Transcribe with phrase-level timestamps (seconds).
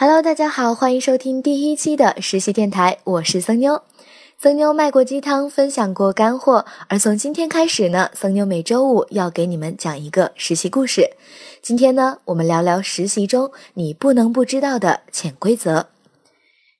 [0.00, 3.82] Hello，大家好，欢迎收听第一期的实习电台，我是僧妞。
[4.40, 11.10] 僧妞卖过鸡汤，分享过干货，而从今天开始呢，僧妞每周五要给你们讲一个实习故事。
[11.60, 15.88] 今天呢，我们聊聊实习中你不能不知道的潜规则。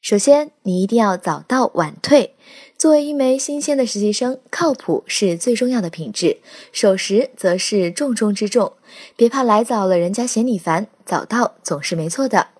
[0.00, 2.36] 首先，你一定要早到晚退。
[2.76, 6.38] 作为一枚新鲜的实习生，靠谱是最重要的品质，
[6.70, 8.74] 守时则是重中之重。
[9.16, 12.50] 别怕来早了，人家嫌你烦，早到总是没错的。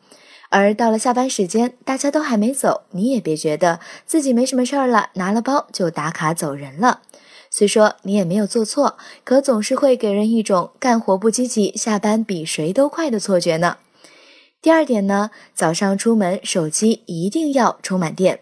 [0.50, 7.00] 而到了下班时间，大家都还没走，你也别觉得自己没什么事儿了，拿了包就打卡走人了。
[7.50, 13.78] 虽说你也没有做错，可总是会给人一种干活不积极、下班比谁都快的错觉呢。
[14.60, 18.40] 第二点呢，早上出门手机一定要充满电。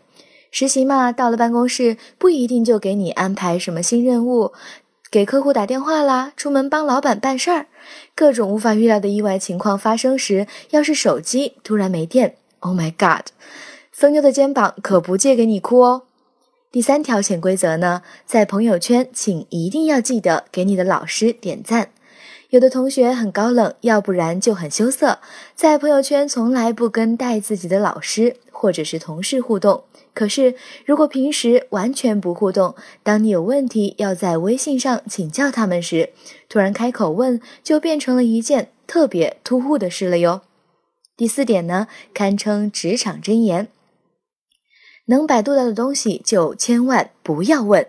[0.50, 4.52] 实习嘛，到了办公室不一定就给你安排什么新任务。
[5.10, 7.66] 给客户打电话啦，出门帮老板办事儿，
[8.14, 13.28] 各种无法预料的意外情况发生时，要是手机突然没电，Oh my God，
[13.92, 16.02] 僧妞的肩膀可不借给你哭哦。
[16.72, 21.90] 第三条潜规则呢，在朋友圈请一定要记得给你的老师点赞。
[22.50, 25.20] 有的同学很高冷，要不然就很羞涩，
[25.54, 29.84] 在朋友圈从来不跟带自己的老师或者是同事互动。
[30.14, 30.54] 可是，
[30.86, 36.10] 如果平时完全不互动，当你有问题要在微信上请教他们时，
[36.48, 40.40] 突然开口问，就变成了一件特别突兀的事了哟。
[41.16, 43.68] 第四点呢，堪称职场箴言。
[45.06, 47.86] 能百度到的东西就千万不要问。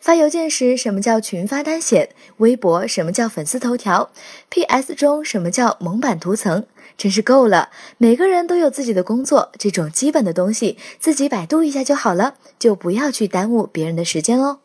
[0.00, 2.10] 发邮件时，什么叫群发单显？
[2.38, 4.10] 微博什么叫粉丝头条
[4.48, 4.94] ？P.S.
[4.94, 6.66] 中什么叫蒙版图层？
[6.96, 7.70] 真是够了！
[7.96, 14.60] 每个人都有自己的工作，这种基本的东西自己百度一下就好了，就不要去耽误别人的时间哦。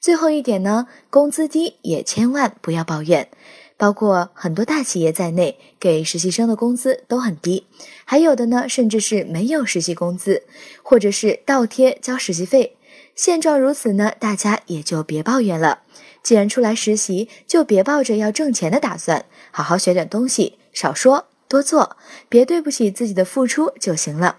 [0.00, 3.28] 最后一点呢，工资低也千万不要抱怨。
[3.76, 7.66] 包括很多大企业在内，给实习生的工资都很低，
[8.04, 10.44] 还有的呢，甚至是没有实习工资，
[10.82, 12.76] 或者是倒贴交实习费。
[13.14, 15.80] 现状如此呢，大家也就别抱怨了。
[16.22, 21.96] 既然出来实习，就别抱着要挣钱的打算，好好学点东西，少说多做，
[22.28, 24.38] 别对不起自己的付出就行了。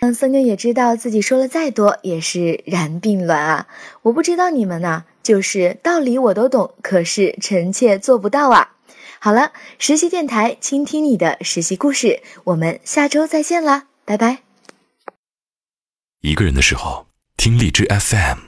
[0.00, 3.68] 嗯，僧妞也知道自己说了再多也是然并卵啊，
[4.02, 5.04] 我不知道你们呢。
[5.28, 8.76] 就是道理我都懂，可是臣妾做不到啊！
[9.20, 14.38] 好了，实习电台，倾听你的实习故事，我们下周再见啦，拜拜。
[16.22, 18.47] 一个人的时候，听荔枝 FM。